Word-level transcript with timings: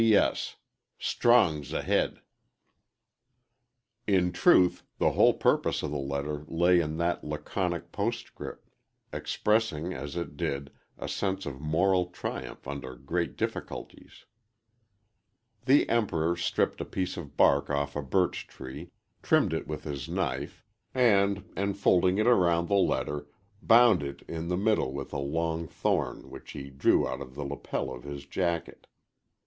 "P. 0.01 0.15
S. 0.15 0.55
Strong's 0.97 1.73
ahed."_ 1.73 2.21
In 4.07 4.31
truth, 4.31 4.83
the 4.97 5.11
whole 5.11 5.35
purpose 5.35 5.83
of 5.83 5.91
the 5.91 5.99
letter 5.99 6.43
lay 6.47 6.79
in 6.79 6.97
that 6.97 7.23
laconic 7.23 7.91
postscript, 7.91 8.67
expressing, 9.13 9.93
as 9.93 10.15
it 10.15 10.35
did, 10.35 10.71
a 10.97 11.07
sense 11.07 11.45
of 11.45 11.61
moral 11.61 12.07
triumph 12.07 12.67
under 12.67 12.95
great 12.95 13.37
difficulties. 13.37 14.25
The 15.65 15.87
Emperor 15.87 16.35
stripped 16.35 16.81
a 16.81 16.85
piece 16.85 17.15
of 17.15 17.37
bark 17.37 17.69
off 17.69 17.95
a 17.95 18.01
birch 18.01 18.47
tree, 18.47 18.89
trimmed 19.21 19.53
it 19.53 19.67
with 19.67 19.83
his 19.83 20.09
knife, 20.09 20.63
and, 20.95 21.47
enfolding 21.55 22.17
it 22.17 22.25
around 22.25 22.69
the 22.69 22.73
letter, 22.73 23.27
bound 23.61 24.01
it 24.01 24.23
in 24.23 24.47
the 24.47 24.57
middle 24.57 24.93
with 24.93 25.13
a 25.13 25.19
long 25.19 25.67
thorn 25.67 26.31
which 26.31 26.53
he 26.53 26.71
drew 26.71 27.07
out 27.07 27.21
of 27.21 27.35
the 27.35 27.45
lapel 27.45 27.93
of 27.93 28.01
his 28.03 28.25
"jacket." 28.25 28.87